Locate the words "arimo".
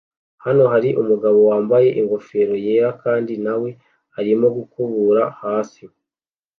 4.19-4.47